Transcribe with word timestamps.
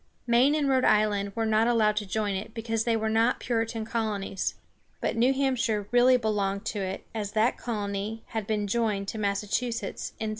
Maine 0.25 0.55
and 0.55 0.67
Rhode 0.67 0.83
Island 0.83 1.35
were 1.35 1.45
not 1.45 1.67
allowed 1.67 1.95
to 1.97 2.07
join 2.07 2.33
it, 2.35 2.55
because 2.55 2.85
they 2.85 2.97
were 2.97 3.07
not 3.07 3.39
Puritan 3.39 3.85
colonies. 3.85 4.55
But 4.99 5.15
New 5.15 5.31
Hampshire 5.31 5.87
really 5.91 6.17
belonged 6.17 6.65
to 6.73 6.79
it, 6.81 7.05
as 7.13 7.33
that 7.33 7.55
colony 7.55 8.23
had 8.29 8.47
been 8.47 8.65
joined 8.65 9.07
to 9.09 9.19
Massachusetts 9.19 10.13
in 10.19 10.29
1641. 10.29 10.29